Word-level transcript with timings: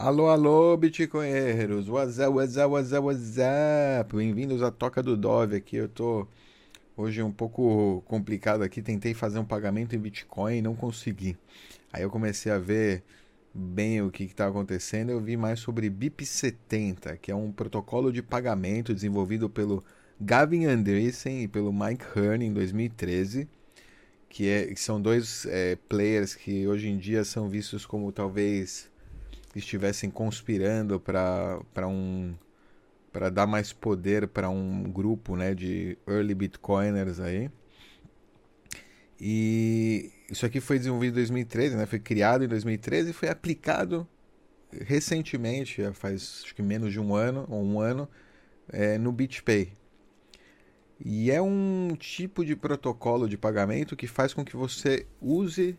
Alô, 0.00 0.28
alô, 0.28 0.76
bitcoinheiros! 0.76 1.88
What's 1.88 2.20
up, 2.20 2.32
what's 2.32 2.56
up? 2.56 4.16
Bem-vindos 4.16 4.62
à 4.62 4.70
Toca 4.70 5.02
do 5.02 5.16
Dove 5.16 5.56
aqui. 5.56 5.74
Eu 5.74 5.88
tô 5.88 6.24
hoje 6.96 7.20
um 7.20 7.32
pouco 7.32 8.00
complicado 8.06 8.62
aqui. 8.62 8.80
Tentei 8.80 9.12
fazer 9.12 9.40
um 9.40 9.44
pagamento 9.44 9.96
em 9.96 9.98
Bitcoin 9.98 10.58
e 10.58 10.62
não 10.62 10.76
consegui. 10.76 11.36
Aí 11.92 12.04
eu 12.04 12.10
comecei 12.10 12.52
a 12.52 12.58
ver 12.60 13.02
bem 13.52 14.00
o 14.00 14.08
que 14.08 14.22
está 14.22 14.46
acontecendo. 14.46 15.10
Eu 15.10 15.20
vi 15.20 15.36
mais 15.36 15.58
sobre 15.58 15.90
BIP70, 15.90 17.16
que 17.16 17.32
é 17.32 17.34
um 17.34 17.50
protocolo 17.50 18.12
de 18.12 18.22
pagamento 18.22 18.94
desenvolvido 18.94 19.50
pelo 19.50 19.82
Gavin 20.20 20.66
Andreessen 20.66 21.42
e 21.42 21.48
pelo 21.48 21.72
Mike 21.72 22.04
Hearn 22.16 22.46
em 22.46 22.52
2013. 22.52 23.48
Que, 24.28 24.48
é, 24.48 24.66
que 24.66 24.80
são 24.80 25.02
dois 25.02 25.44
é, 25.46 25.74
players 25.88 26.36
que 26.36 26.68
hoje 26.68 26.86
em 26.86 26.98
dia 26.98 27.24
são 27.24 27.48
vistos 27.48 27.84
como 27.84 28.12
talvez 28.12 28.88
estivessem 29.54 30.10
conspirando 30.10 31.00
para 31.00 31.86
um 31.86 32.34
para 33.12 33.30
dar 33.30 33.46
mais 33.46 33.72
poder 33.72 34.28
para 34.28 34.50
um 34.50 34.82
grupo 34.84 35.34
né, 35.34 35.54
de 35.54 35.96
early 36.06 36.34
bitcoiners 36.34 37.18
aí. 37.18 37.50
E 39.20 40.12
isso 40.30 40.46
aqui 40.46 40.60
foi 40.60 40.78
desenvolvido 40.78 41.14
em 41.14 41.22
2013, 41.22 41.76
né? 41.76 41.86
Foi 41.86 41.98
criado 41.98 42.44
em 42.44 42.48
2013 42.48 43.10
e 43.10 43.12
foi 43.12 43.28
aplicado 43.28 44.06
recentemente, 44.70 45.82
faz 45.94 46.42
acho 46.44 46.54
que 46.54 46.62
menos 46.62 46.92
de 46.92 47.00
um 47.00 47.14
ano 47.14 47.46
ou 47.48 47.64
um 47.64 47.80
ano, 47.80 48.08
é, 48.68 48.98
no 48.98 49.10
BitPay. 49.10 49.72
E 51.04 51.30
é 51.30 51.40
um 51.40 51.96
tipo 51.98 52.44
de 52.44 52.54
protocolo 52.56 53.28
de 53.28 53.38
pagamento 53.38 53.96
que 53.96 54.06
faz 54.06 54.34
com 54.34 54.44
que 54.44 54.56
você 54.56 55.06
use 55.20 55.76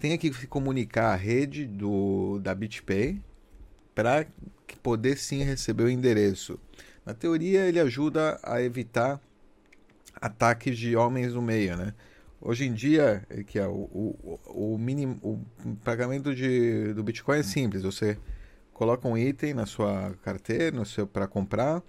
tenha 0.00 0.16
que 0.16 0.30
comunicar 0.46 1.12
a 1.12 1.14
rede 1.14 1.66
do, 1.66 2.38
da 2.38 2.54
BitPay 2.54 3.20
para 3.94 4.26
poder 4.82 5.18
sim 5.18 5.42
receber 5.42 5.84
o 5.84 5.90
endereço. 5.90 6.58
Na 7.04 7.12
teoria, 7.12 7.66
ele 7.66 7.78
ajuda 7.78 8.40
a 8.42 8.62
evitar 8.62 9.20
ataques 10.16 10.78
de 10.78 10.96
homens 10.96 11.34
no 11.34 11.42
meio, 11.42 11.76
né? 11.76 11.94
Hoje 12.40 12.64
em 12.64 12.72
dia, 12.72 13.26
que 13.46 13.58
é 13.58 13.68
o, 13.68 13.74
o, 13.74 14.40
o, 14.46 14.78
mínimo, 14.78 15.18
o 15.22 15.76
pagamento 15.84 16.34
de, 16.34 16.94
do 16.94 17.02
Bitcoin 17.02 17.40
é 17.40 17.42
simples. 17.42 17.82
Você 17.82 18.16
coloca 18.72 19.06
um 19.06 19.18
item 19.18 19.52
na 19.52 19.66
sua 19.66 20.14
carteira, 20.22 20.74
no 20.74 20.86
seu 20.86 21.06
para 21.06 21.26
comprar, 21.26 21.82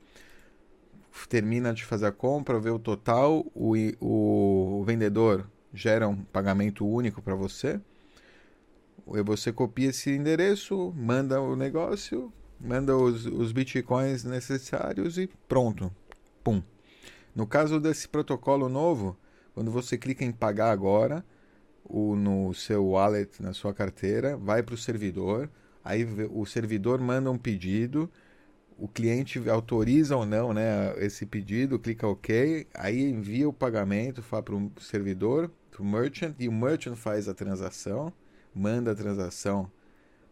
termina 1.30 1.74
de 1.74 1.86
fazer 1.86 2.08
a 2.08 2.12
compra, 2.12 2.60
vê 2.60 2.70
o 2.70 2.80
total, 2.80 3.46
o, 3.56 3.74
o 4.02 4.84
vendedor 4.84 5.50
gera 5.74 6.10
um 6.10 6.18
pagamento 6.18 6.86
único 6.86 7.22
para 7.22 7.36
você 7.36 7.80
você 9.06 9.52
copia 9.52 9.90
esse 9.90 10.12
endereço, 10.12 10.94
manda 10.96 11.42
o 11.42 11.56
negócio, 11.56 12.32
manda 12.60 12.96
os, 12.96 13.26
os 13.26 13.52
bitcoins 13.52 14.24
necessários 14.24 15.18
e 15.18 15.28
pronto. 15.48 15.92
Pum. 16.44 16.62
No 17.36 17.48
caso 17.48 17.80
desse 17.80 18.08
protocolo 18.08 18.70
novo, 18.70 19.18
quando 19.54 19.72
você 19.72 19.98
clica 19.98 20.24
em 20.24 20.32
pagar 20.32 20.72
agora, 20.72 21.26
o, 21.84 22.16
no 22.16 22.54
seu 22.54 22.86
wallet, 22.86 23.42
na 23.42 23.54
sua 23.54 23.74
carteira, 23.74 24.38
vai 24.38 24.64
para 24.64 24.76
o 24.76 24.78
servidor, 24.78 25.50
aí 25.84 26.06
o 26.32 26.46
servidor 26.46 27.00
manda 27.00 27.30
um 27.30 27.38
pedido, 27.38 28.10
o 28.78 28.88
cliente 28.88 29.50
autoriza 29.50 30.16
ou 30.16 30.26
não 30.26 30.54
né, 30.54 30.94
esse 30.98 31.26
pedido, 31.26 31.78
clica 31.78 32.08
OK, 32.08 32.68
aí 32.74 33.10
envia 33.10 33.48
o 33.48 33.54
pagamento 33.54 34.24
para 34.24 34.56
o 34.56 34.72
servidor, 34.80 35.52
para 35.70 35.82
o 35.82 35.86
merchant, 35.86 36.34
e 36.40 36.48
o 36.48 36.52
merchant 36.52 36.96
faz 36.96 37.28
a 37.28 37.34
transação 37.34 38.12
manda 38.54 38.92
a 38.92 38.96
transação 38.96 39.72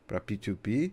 para 0.08 0.20
P2P, 0.20 0.92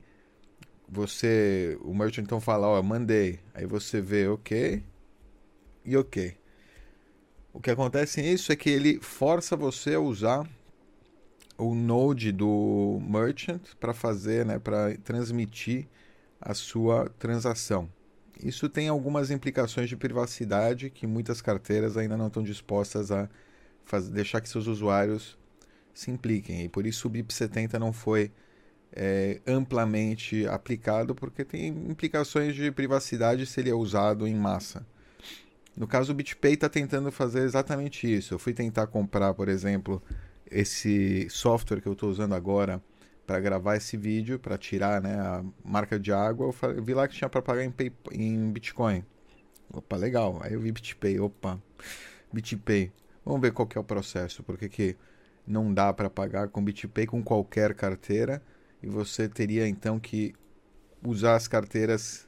você, 0.89 1.79
o 1.83 1.95
merchant 1.95 2.25
então 2.25 2.41
fala, 2.41 2.69
ó, 2.69 2.83
mandei, 2.83 3.41
aí 3.55 3.67
você 3.67 4.01
vê 4.01 4.29
ok 4.29 4.83
e 5.85 5.97
ok. 5.97 6.37
O 7.53 7.61
que 7.61 7.71
acontece 7.71 8.21
nisso 8.21 8.53
é 8.53 8.57
que 8.57 8.71
ele 8.71 9.01
força 9.01 9.57
você 9.57 9.95
a 9.95 10.01
usar 10.01 10.49
o 11.59 11.75
node 11.75 12.31
do 12.31 13.01
merchant 13.03 13.63
para 13.81 13.95
fazer, 13.95 14.45
né, 14.45 14.59
para 14.59 14.97
transmitir 14.99 15.89
a 16.41 16.53
sua 16.55 17.09
transação. 17.19 17.89
Isso 18.43 18.69
tem 18.69 18.89
algumas 18.89 19.31
implicações 19.31 19.89
de 19.89 19.97
privacidade 19.97 20.91
que 20.91 21.07
muitas 21.07 21.41
carteiras 21.41 21.97
ainda 21.97 22.17
não 22.17 22.27
estão 22.27 22.43
dispostas 22.43 23.11
a 23.11 23.29
fazer, 23.85 24.13
deixar 24.13 24.43
que 24.43 24.49
seus 24.49 24.67
usuários 24.67 25.39
se 25.97 26.11
impliquem. 26.11 26.65
E 26.65 26.69
por 26.69 26.87
isso 26.87 27.09
o 27.09 27.11
BIP 27.11 27.33
70 27.33 27.79
não 27.79 27.93
foi 27.93 28.31
é, 28.93 29.41
amplamente 29.47 30.47
aplicado, 30.47 31.15
porque 31.15 31.45
tem 31.45 31.69
implicações 31.69 32.55
de 32.55 32.71
privacidade 32.71 33.47
se 33.47 33.61
ele 33.61 33.71
é 33.71 33.75
usado 33.75 34.27
em 34.27 34.35
massa. 34.35 34.87
No 35.77 35.87
caso, 35.87 36.13
o 36.13 36.15
BitPay 36.15 36.55
está 36.55 36.69
tentando 36.69 37.11
fazer 37.11 37.41
exatamente 37.41 38.13
isso. 38.13 38.35
Eu 38.35 38.39
fui 38.39 38.55
tentar 38.55 38.87
comprar, 38.87 39.35
por 39.35 39.49
exemplo, 39.49 40.03
esse 40.51 41.29
software 41.29 41.81
que 41.81 41.89
eu 41.89 41.93
estou 41.93 42.11
usando 42.11 42.35
agora 42.35 42.83
para 43.27 43.41
gravar 43.41 43.77
esse 43.77 43.97
vídeo, 43.97 44.39
para 44.39 44.57
tirar 44.57 45.03
né, 45.03 45.19
a 45.19 45.45
marca 45.65 45.99
de 45.99 46.13
água. 46.13 46.55
Eu 46.63 46.83
vi 46.83 46.95
lá 46.95 47.07
que 47.09 47.15
tinha 47.17 47.29
para 47.29 47.43
pagar 47.43 47.65
em, 47.65 47.71
pay, 47.71 47.93
em 48.13 48.51
Bitcoin. 48.51 49.05
Opa, 49.71 49.97
legal. 49.97 50.39
Aí 50.43 50.55
eu 50.55 50.61
vi 50.61 50.73
BitPay. 50.73 51.21
Opa, 51.21 51.61
BitPay. 52.33 52.93
Vamos 53.25 53.41
ver 53.41 53.53
qual 53.53 53.67
que 53.67 53.77
é 53.77 53.81
o 53.81 53.85
processo. 53.85 54.43
Porque 54.43 54.69
que 54.69 54.97
não 55.47 55.73
dá 55.73 55.93
para 55.93 56.11
pagar 56.11 56.49
com 56.49 56.65
BitPay 56.65 57.07
com 57.07 57.23
qualquer 57.23 57.75
carteira. 57.75 58.43
E 58.83 58.89
você 58.89 59.29
teria 59.29 59.67
então 59.69 59.99
que 59.99 60.35
usar 61.05 61.37
as 61.37 61.47
carteiras 61.47 62.27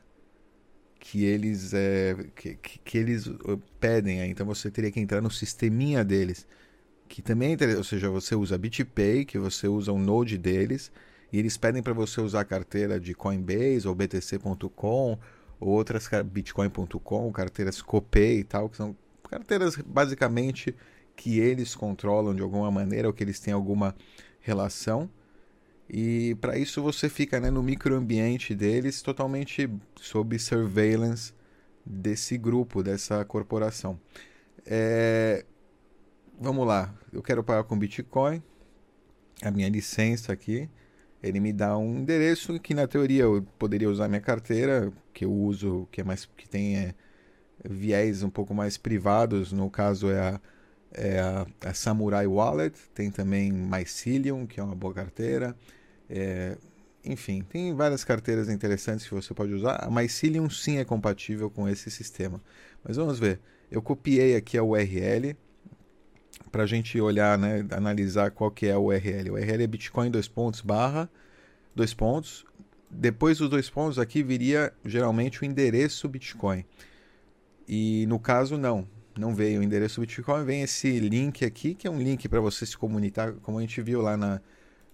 que 1.01 1.25
eles 1.25 1.73
é, 1.75 2.17
que, 2.34 2.56
que, 2.56 2.99
eles 2.99 3.27
uh, 3.27 3.61
pedem 3.79 4.29
então 4.31 4.45
você 4.45 4.71
teria 4.71 4.91
que 4.91 4.99
entrar 4.99 5.21
no 5.21 5.31
sisteminha 5.31 6.05
deles 6.05 6.47
que 7.09 7.23
também 7.23 7.56
é 7.59 7.77
ou 7.77 7.84
seja 7.84 8.11
você 8.11 8.34
usa 8.34 8.59
BitPay 8.59 9.25
que 9.25 9.39
você 9.39 9.69
usa 9.69 9.93
o 9.93 9.99
node 9.99 10.37
deles 10.37 10.91
e 11.33 11.39
eles 11.39 11.56
pedem 11.56 11.83
para 11.83 11.93
você 11.93 12.21
usar 12.21 12.41
a 12.41 12.45
carteira 12.45 12.99
de 12.99 13.15
Coinbase 13.15 13.87
ou 13.87 13.95
BTC.com 13.95 15.19
ou 15.61 15.69
outras 15.69 16.09
Bitcoin.com 16.25 17.33
carteiras 17.33 17.81
Copay 17.81 18.41
e 18.41 18.45
tal 18.45 18.69
que 18.69 18.77
são 18.77 18.97
carteiras 19.31 19.77
basicamente 19.77 20.75
que 21.19 21.41
eles 21.41 21.75
controlam 21.75 22.33
de 22.33 22.41
alguma 22.41 22.71
maneira 22.71 23.09
ou 23.09 23.12
que 23.12 23.25
eles 23.25 23.41
têm 23.41 23.53
alguma 23.53 23.93
relação. 24.41 25.11
E 25.91 26.37
para 26.41 26.56
isso 26.56 26.81
você 26.81 27.09
fica 27.09 27.41
né, 27.41 27.51
no 27.51 27.61
microambiente 27.61 28.55
deles 28.55 29.03
totalmente 29.03 29.69
sob 29.97 30.39
surveillance 30.39 31.34
desse 31.84 32.39
grupo, 32.39 32.84
dessa 32.84 33.25
corporação. 33.25 33.99
É... 34.65 35.45
Vamos 36.41 36.65
lá, 36.65 36.95
eu 37.12 37.21
quero 37.21 37.43
pagar 37.43 37.65
com 37.65 37.77
Bitcoin, 37.77 38.41
a 39.43 39.50
minha 39.50 39.69
licença 39.69 40.33
aqui, 40.33 40.71
ele 41.21 41.41
me 41.41 41.53
dá 41.53 41.77
um 41.77 41.99
endereço 41.99 42.61
que 42.61 42.75
na 42.75 42.87
teoria 42.87 43.25
eu 43.25 43.45
poderia 43.59 43.91
usar 43.91 44.06
minha 44.06 44.21
carteira, 44.21 44.93
que 45.12 45.25
eu 45.25 45.33
uso, 45.33 45.89
que 45.91 46.00
é 46.00 46.05
mais 46.05 46.27
que 46.27 46.49
tem 46.49 46.77
é, 46.77 46.95
viés 47.69 48.23
um 48.23 48.31
pouco 48.31 48.55
mais 48.55 48.77
privados, 48.79 49.50
no 49.50 49.69
caso 49.69 50.09
é 50.11 50.21
a 50.21 50.41
é 50.93 51.21
a, 51.21 51.47
a, 51.65 51.75
Samurai 51.75 52.26
Wallet, 52.26 52.75
tem 52.94 53.10
também 53.10 53.53
Mycelium, 53.53 54.47
que 54.47 54.60
é 54.60 54.62
uma 54.62 54.75
boa 54.75 54.94
carteira. 54.94 55.54
É, 56.09 56.56
enfim, 57.04 57.43
tem 57.43 57.75
várias 57.75 58.04
carteiras 58.04 58.49
interessantes 58.49 59.06
que 59.06 59.15
você 59.15 59.32
pode 59.34 59.53
usar. 59.53 59.76
A 59.76 59.91
Mycelium 59.91 60.49
sim 60.49 60.78
é 60.78 60.84
compatível 60.84 61.50
com 61.50 61.69
esse 61.69 61.91
sistema. 61.91 62.41
Mas 62.84 62.97
vamos 62.97 63.19
ver. 63.19 63.41
Eu 63.71 63.82
copiei 63.82 64.34
aqui 64.37 64.56
a 64.56 64.62
URL 64.62 65.37
para 66.50 66.62
a 66.62 66.66
gente 66.66 66.99
olhar, 67.00 67.37
né, 67.37 67.66
analisar 67.70 68.31
qual 68.31 68.50
que 68.50 68.66
é 68.66 68.72
a 68.72 68.78
URL. 68.78 69.31
O 69.31 69.34
URL 69.34 69.62
é 69.62 69.66
bitcoin 69.66 70.10
dois 70.10 70.26
pontos 70.28 70.61
barra 70.61 71.11
dois 71.79 71.94
pontos. 71.94 72.44
Depois 72.90 73.38
dos 73.38 73.49
dois 73.49 73.70
pontos 73.70 73.99
aqui 73.99 74.23
viria 74.23 74.73
geralmente 74.85 75.43
o 75.43 75.44
endereço 75.44 76.08
Bitcoin. 76.08 76.64
E 77.67 78.06
no 78.08 78.19
caso 78.19 78.56
não, 78.56 78.87
não 79.19 79.35
veio 79.35 79.61
o 79.61 79.62
endereço 79.62 80.00
Bitcoin, 80.00 80.44
vem 80.44 80.62
esse 80.62 81.00
link 81.00 81.44
aqui, 81.44 81.75
que 81.75 81.87
é 81.87 81.91
um 81.91 82.00
link 82.00 82.29
para 82.29 82.41
você 82.41 82.65
se 82.65 82.76
comunicar, 82.76 83.32
como 83.43 83.59
a 83.59 83.61
gente 83.61 83.82
viu 83.82 84.00
lá 84.00 84.17
na, 84.17 84.41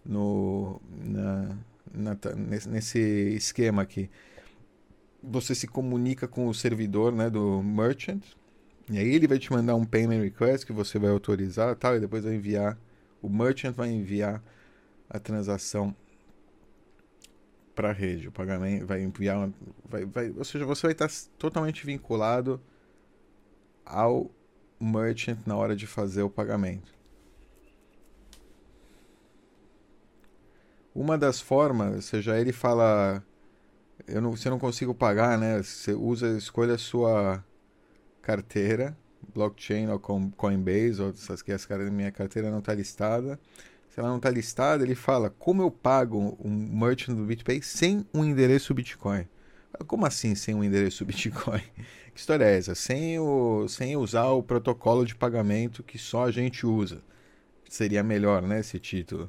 no, 0.05 0.81
na, 0.91 1.56
na, 1.93 2.17
nesse 2.67 2.99
esquema 3.37 3.82
aqui. 3.82 4.11
Você 5.23 5.55
se 5.55 5.67
comunica 5.67 6.26
com 6.26 6.49
o 6.49 6.55
servidor 6.55 7.12
né, 7.12 7.29
do 7.31 7.62
merchant, 7.62 8.23
e 8.91 8.99
aí 8.99 9.15
ele 9.15 9.26
vai 9.29 9.38
te 9.38 9.53
mandar 9.53 9.75
um 9.75 9.85
payment 9.85 10.23
request 10.23 10.67
que 10.67 10.73
você 10.73 10.99
vai 10.99 11.11
autorizar 11.11 11.75
tal, 11.77 11.97
e 11.97 12.00
depois 12.00 12.25
vai 12.25 12.35
enviar, 12.35 12.79
o 13.23 13.29
merchant 13.29 13.75
vai 13.75 13.91
enviar 13.91 14.43
a 15.09 15.19
transação 15.19 15.94
para 17.75 17.91
a 17.91 17.93
rede. 17.93 18.29
O 18.29 18.32
pagamento 18.32 18.87
vai 18.87 19.03
enviar, 19.03 19.50
vai, 19.85 20.05
vai, 20.05 20.31
ou 20.31 20.44
seja, 20.44 20.65
você 20.65 20.87
vai 20.87 20.93
estar 20.93 21.11
totalmente 21.38 21.85
vinculado 21.85 22.61
ao 23.84 24.31
merchant 24.81 25.38
na 25.46 25.56
hora 25.56 25.75
de 25.75 25.86
fazer 25.86 26.22
o 26.22 26.31
pagamento. 26.31 26.92
Uma 30.94 31.19
das 31.19 31.40
formas, 31.40 31.94
ou 31.94 32.02
seja, 32.02 32.38
ele 32.38 32.52
fala, 32.52 33.25
eu 34.06 34.20
não, 34.20 34.36
você 34.36 34.48
não 34.48 34.58
consigo 34.58 34.94
pagar, 34.94 35.36
né? 35.36 35.62
Você 35.62 35.92
usa, 35.92 36.36
escolha 36.36 36.75
a 36.75 36.78
sua 36.78 37.44
carteira, 38.22 38.96
blockchain 39.34 39.88
ou 39.88 39.98
Coinbase, 39.98 41.02
ou 41.02 41.10
essas 41.10 41.42
que 41.42 41.52
as 41.52 41.66
minha 41.90 42.12
carteira 42.12 42.50
não 42.50 42.60
está 42.60 42.72
listada. 42.75 43.40
Se 43.88 44.00
ela 44.00 44.08
não 44.08 44.16
está 44.16 44.31
listada, 44.31 44.82
ele 44.82 44.94
fala 44.94 45.31
como 45.31 45.62
eu 45.62 45.70
pago 45.70 46.36
um 46.42 46.50
merchant 46.50 47.14
do 47.14 47.25
BitPay 47.25 47.62
sem 47.62 48.06
um 48.12 48.25
endereço 48.25 48.75
Bitcoin. 48.75 49.26
Como 49.87 50.06
assim 50.06 50.35
sem 50.35 50.55
um 50.55 50.65
endereço 50.65 51.05
Bitcoin? 51.05 51.62
Que 52.15 52.21
história 52.21 52.44
é 52.44 52.56
essa? 52.56 52.76
Sem, 52.76 53.19
o, 53.19 53.67
sem 53.67 53.97
usar 53.97 54.29
o 54.29 54.41
protocolo 54.41 55.05
de 55.05 55.17
pagamento 55.17 55.82
que 55.82 55.99
só 55.99 56.26
a 56.26 56.31
gente 56.31 56.65
usa. 56.65 57.03
Seria 57.69 58.05
melhor, 58.05 58.41
né, 58.41 58.61
esse 58.61 58.79
título. 58.79 59.29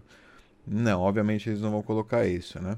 Não, 0.68 1.02
obviamente 1.02 1.50
eles 1.50 1.62
não 1.62 1.72
vão 1.72 1.82
colocar 1.82 2.28
isso, 2.28 2.62
né? 2.62 2.78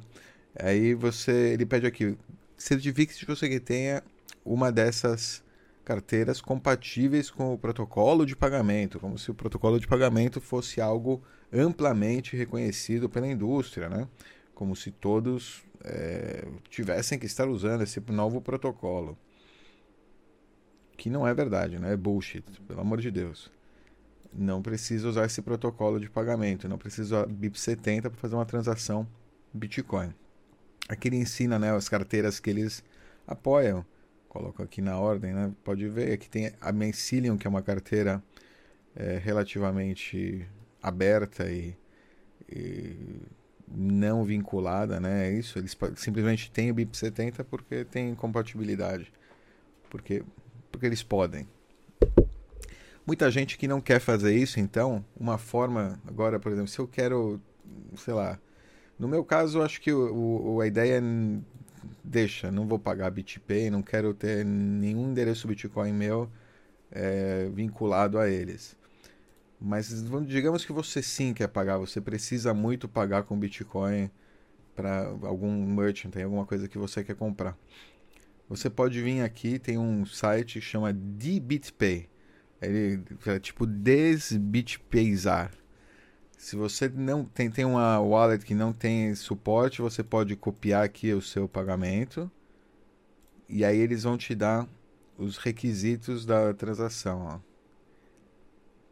Aí 0.57 0.93
você, 0.93 1.51
ele 1.53 1.65
pede 1.65 1.85
aqui, 1.85 2.17
certifique-se 2.57 3.25
que 3.25 3.35
você 3.35 3.59
tenha 3.59 4.01
uma 4.45 4.71
dessas 4.71 5.43
carteiras 5.83 6.41
compatíveis 6.41 7.29
com 7.29 7.53
o 7.53 7.57
protocolo 7.57 8.25
de 8.25 8.35
pagamento, 8.35 8.99
como 8.99 9.17
se 9.17 9.29
o 9.29 9.33
protocolo 9.33 9.79
de 9.79 9.87
pagamento 9.87 10.41
fosse 10.41 10.81
algo 10.81 11.21
amplamente 11.51 12.35
reconhecido 12.35 13.09
pela 13.09 13.27
indústria, 13.27 13.87
né? 13.87 14.07
Como 14.53 14.75
se 14.75 14.89
todos 14.91 15.63
é, 15.83 16.47
tivessem 16.69 17.19
que 17.19 17.25
estar 17.25 17.47
usando 17.47 17.83
esse 17.83 17.99
novo 18.11 18.41
protocolo. 18.41 19.17
Que 20.97 21.09
não 21.09 21.27
é 21.27 21.33
verdade, 21.33 21.77
né? 21.77 21.93
É 21.93 21.97
bullshit, 21.97 22.43
pelo 22.67 22.81
amor 22.81 22.99
de 22.99 23.11
Deus 23.11 23.51
não 24.33 24.61
precisa 24.61 25.07
usar 25.07 25.25
esse 25.25 25.41
protocolo 25.41 25.99
de 25.99 26.09
pagamento, 26.09 26.67
não 26.67 26.77
precisa 26.77 27.03
usar 27.03 27.27
BIP70 27.27 28.01
para 28.01 28.11
fazer 28.11 28.35
uma 28.35 28.45
transação 28.45 29.07
Bitcoin. 29.53 30.13
Aqui 30.87 31.09
ele 31.09 31.17
ensina 31.17 31.57
né, 31.57 31.71
as 31.75 31.89
carteiras 31.89 32.39
que 32.39 32.49
eles 32.49 32.83
apoiam. 33.25 33.85
Coloco 34.29 34.61
aqui 34.61 34.81
na 34.81 34.97
ordem, 34.99 35.33
né? 35.33 35.51
Pode 35.63 35.87
ver, 35.87 36.13
aqui 36.13 36.29
tem 36.29 36.53
a 36.61 36.71
Mencilium, 36.71 37.37
que 37.37 37.47
é 37.47 37.49
uma 37.49 37.61
carteira 37.61 38.23
é, 38.95 39.17
relativamente 39.17 40.47
aberta 40.81 41.49
e, 41.49 41.75
e, 42.47 43.21
não 43.67 44.23
vinculada, 44.23 44.99
né? 44.99 45.27
É 45.27 45.33
isso, 45.33 45.59
eles 45.59 45.77
simplesmente 45.95 46.49
têm 46.51 46.71
o 46.71 46.75
BIP70 46.75 47.43
porque 47.43 47.83
tem 47.85 48.15
compatibilidade. 48.15 49.11
Porque, 49.89 50.23
porque 50.71 50.85
eles 50.85 51.03
podem. 51.03 51.47
Muita 53.05 53.31
gente 53.31 53.57
que 53.57 53.67
não 53.67 53.79
quer 53.79 53.99
fazer 53.99 54.35
isso, 54.35 54.59
então, 54.59 55.03
uma 55.17 55.37
forma, 55.37 55.99
agora, 56.05 56.39
por 56.39 56.51
exemplo, 56.51 56.67
se 56.67 56.79
eu 56.79 56.87
quero, 56.87 57.39
sei 57.95 58.13
lá, 58.13 58.37
no 58.99 59.07
meu 59.07 59.23
caso, 59.23 59.61
acho 59.61 59.79
que 59.79 59.91
o, 59.91 60.55
o, 60.55 60.61
a 60.61 60.67
ideia 60.67 60.97
é 60.97 61.01
deixa, 62.03 62.51
não 62.51 62.67
vou 62.67 62.79
pagar 62.79 63.11
BitPay, 63.11 63.69
não 63.69 63.81
quero 63.81 64.13
ter 64.13 64.45
nenhum 64.45 65.09
endereço 65.09 65.47
Bitcoin 65.47 65.93
meu 65.93 66.29
é, 66.91 67.49
vinculado 67.53 68.17
a 68.17 68.29
eles. 68.29 68.75
Mas 69.59 70.03
digamos 70.27 70.63
que 70.63 70.71
você 70.71 71.01
sim 71.01 71.33
quer 71.33 71.47
pagar, 71.47 71.77
você 71.77 71.99
precisa 71.99 72.53
muito 72.53 72.87
pagar 72.87 73.23
com 73.23 73.37
Bitcoin 73.37 74.09
para 74.75 75.07
algum 75.23 75.51
merchant, 75.65 76.11
tem 76.11 76.23
alguma 76.23 76.45
coisa 76.45 76.67
que 76.67 76.77
você 76.77 77.03
quer 77.03 77.15
comprar. 77.15 77.57
Você 78.47 78.69
pode 78.69 79.01
vir 79.01 79.21
aqui, 79.21 79.59
tem 79.59 79.77
um 79.77 80.05
site 80.05 80.59
que 80.59 80.61
chama 80.61 80.93
DBitPay. 80.93 82.07
Ele 82.61 83.03
é 83.25 83.39
tipo 83.39 83.65
desbitpeizar. 83.65 85.51
Se 86.37 86.55
você 86.55 86.87
não 86.87 87.25
tem, 87.25 87.49
tem 87.49 87.65
uma 87.65 87.99
wallet 87.99 88.45
que 88.45 88.53
não 88.53 88.71
tem 88.71 89.13
suporte, 89.15 89.81
você 89.81 90.03
pode 90.03 90.35
copiar 90.35 90.83
aqui 90.83 91.11
o 91.13 91.21
seu 91.21 91.49
pagamento 91.49 92.31
e 93.49 93.65
aí 93.65 93.77
eles 93.77 94.03
vão 94.03 94.17
te 94.17 94.35
dar 94.35 94.67
os 95.17 95.37
requisitos 95.37 96.25
da 96.25 96.53
transação. 96.53 97.21
Ó. 97.25 97.46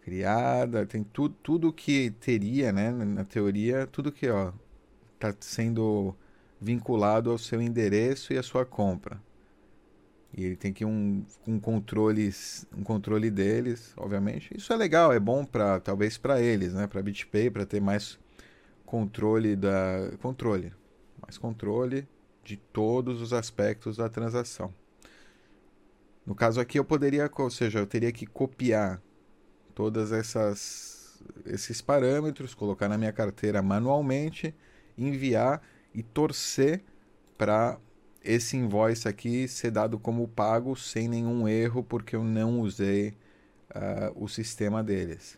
Criada, 0.06 0.86
tem 0.86 1.04
tudo, 1.04 1.36
tudo 1.42 1.74
que 1.74 2.12
teria, 2.12 2.72
né, 2.72 2.92
na 2.92 3.26
teoria, 3.26 3.88
tudo 3.88 4.12
que 4.12 4.30
ó 4.30 4.54
está 5.16 5.36
sendo 5.40 6.16
vinculado 6.62 7.32
ao 7.32 7.40
seu 7.40 7.60
endereço 7.60 8.32
e 8.32 8.38
à 8.38 8.44
sua 8.44 8.64
compra. 8.64 9.20
E 10.32 10.44
ele 10.44 10.56
tem 10.56 10.72
que 10.72 10.86
um, 10.86 11.26
um 11.48 11.60
controle 11.60 12.32
um 12.78 12.84
controle 12.84 13.32
deles, 13.32 13.96
obviamente. 13.98 14.56
Isso 14.56 14.72
é 14.72 14.76
legal, 14.76 15.12
é 15.12 15.20
bom 15.20 15.44
para 15.44 15.80
talvez 15.80 16.20
para 16.20 16.40
eles, 16.40 16.76
né, 16.76 16.86
para 16.86 17.02
BitPay, 17.02 17.50
para 17.50 17.66
ter 17.66 17.82
mais 17.82 18.20
controle 18.86 19.56
da 19.56 20.12
controle, 20.22 20.72
mais 21.20 21.36
controle 21.36 22.08
de 22.44 22.58
todos 22.58 23.24
os 23.24 23.34
aspectos 23.34 23.98
da 23.98 24.08
transação. 24.08 24.72
No 26.24 26.36
caso 26.36 26.62
aqui 26.62 26.78
eu 26.78 26.86
poderia, 26.86 27.28
ou 27.36 27.50
seja, 27.50 27.80
eu 27.80 27.88
teria 27.88 28.12
que 28.12 28.28
copiar 28.28 29.02
todas 29.76 30.12
essas 30.12 30.96
esses 31.46 31.82
parâmetros, 31.82 32.54
colocar 32.54 32.88
na 32.88 32.98
minha 32.98 33.12
carteira 33.12 33.62
manualmente, 33.62 34.54
enviar 34.98 35.62
e 35.94 36.02
torcer 36.04 36.82
para 37.38 37.78
esse 38.24 38.58
invoice 38.58 39.08
aqui 39.08 39.48
ser 39.48 39.72
dado 39.72 40.00
como 40.00 40.28
pago 40.28 40.76
sem 40.76 41.08
nenhum 41.08 41.48
erro, 41.48 41.84
porque 41.84 42.16
eu 42.16 42.24
não 42.24 42.60
usei 42.60 43.10
uh, 43.70 44.12
o 44.16 44.28
sistema 44.28 44.84
deles. 44.84 45.38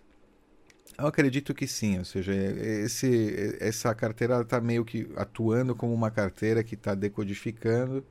Eu 0.98 1.06
acredito 1.06 1.54
que 1.54 1.68
sim, 1.68 2.00
ou 2.00 2.06
seja, 2.06 2.34
esse, 2.34 3.58
essa 3.60 3.94
carteira 3.94 4.42
está 4.42 4.60
meio 4.60 4.84
que 4.84 5.12
atuando 5.16 5.76
como 5.76 5.94
uma 5.94 6.10
carteira 6.10 6.64
que 6.64 6.76
está 6.76 6.96
decodificando 6.96 8.04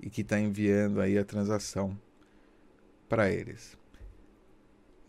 e 0.00 0.10
que 0.10 0.22
está 0.22 0.40
enviando 0.40 1.00
aí 1.00 1.16
a 1.18 1.24
transação 1.24 1.96
para 3.08 3.30
eles. 3.30 3.79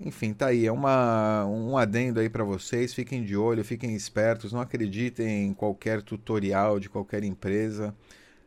Enfim, 0.03 0.33
tá 0.33 0.48
aí, 0.48 0.65
é 0.65 0.71
uma, 0.71 1.45
um 1.45 1.77
adendo 1.77 2.19
aí 2.19 2.27
para 2.27 2.44
vocês, 2.44 2.92
fiquem 2.92 3.24
de 3.24 3.38
olho, 3.38 3.63
fiquem 3.63 3.95
espertos, 3.95 4.51
não 4.51 4.59
acreditem 4.59 5.45
em 5.48 5.53
qualquer 5.53 6.01
tutorial 6.01 6.80
de 6.80 6.89
qualquer 6.89 7.24
empresa. 7.24 7.95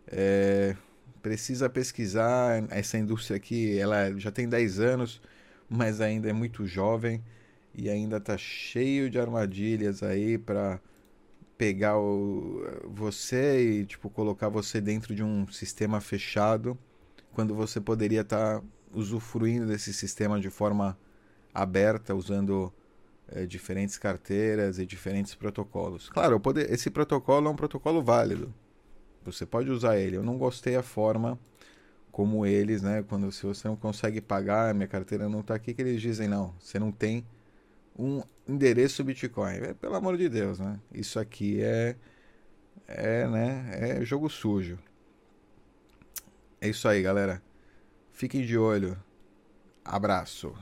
É, 0.08 0.74
precisa 1.22 1.70
pesquisar 1.70 2.64
essa 2.70 2.98
indústria 2.98 3.36
aqui, 3.36 3.78
ela 3.78 4.12
já 4.18 4.32
tem 4.32 4.48
10 4.48 4.80
anos, 4.80 5.22
mas 5.70 6.00
ainda 6.00 6.28
é 6.28 6.32
muito 6.32 6.66
jovem 6.66 7.22
e 7.72 7.88
ainda 7.88 8.16
está 8.16 8.36
cheio 8.36 9.08
de 9.08 9.18
armadilhas 9.18 10.02
aí 10.02 10.36
para 10.36 10.80
pegar 11.56 11.96
o, 11.98 12.64
você 12.84 13.80
e 13.80 13.86
tipo 13.86 14.10
colocar 14.10 14.48
você 14.48 14.80
dentro 14.80 15.14
de 15.14 15.22
um 15.22 15.46
sistema 15.48 16.00
fechado, 16.00 16.76
quando 17.32 17.54
você 17.54 17.80
poderia 17.80 18.22
estar 18.22 18.60
tá 18.60 18.66
usufruindo 18.92 19.66
desse 19.68 19.94
sistema 19.94 20.40
de 20.40 20.50
forma 20.50 20.98
aberta, 21.54 22.14
usando 22.14 22.72
é, 23.28 23.46
diferentes 23.46 23.96
carteiras 23.96 24.78
e 24.78 24.84
diferentes 24.84 25.34
protocolos. 25.34 26.08
Claro, 26.08 26.38
poder, 26.40 26.70
esse 26.70 26.90
protocolo 26.90 27.46
é 27.46 27.50
um 27.50 27.56
protocolo 27.56 28.02
válido. 28.02 28.52
Você 29.24 29.46
pode 29.46 29.70
usar 29.70 29.96
ele. 29.96 30.16
Eu 30.16 30.22
não 30.22 30.36
gostei 30.36 30.76
a 30.76 30.82
forma 30.82 31.38
como 32.12 32.44
eles, 32.44 32.82
né? 32.82 33.02
Quando 33.02 33.30
se 33.32 33.44
você 33.44 33.66
não 33.66 33.76
consegue 33.76 34.20
pagar, 34.20 34.74
minha 34.74 34.88
carteira 34.88 35.28
não 35.28 35.40
está 35.40 35.54
aqui, 35.54 35.72
que 35.72 35.80
eles 35.80 36.00
dizem 36.00 36.28
não, 36.28 36.54
você 36.58 36.78
não 36.78 36.92
tem 36.92 37.26
um 37.98 38.22
endereço 38.46 39.02
Bitcoin. 39.02 39.56
É, 39.56 39.74
pelo 39.74 39.94
amor 39.94 40.16
de 40.16 40.28
Deus, 40.28 40.58
né? 40.58 40.78
Isso 40.92 41.18
aqui 41.18 41.62
é 41.62 41.96
é, 42.86 43.26
né? 43.26 43.98
É 44.00 44.04
jogo 44.04 44.28
sujo. 44.28 44.78
É 46.60 46.68
isso 46.68 46.86
aí, 46.88 47.02
galera. 47.02 47.42
Fiquem 48.12 48.44
de 48.44 48.56
olho. 48.56 48.96
Abraço. 49.84 50.54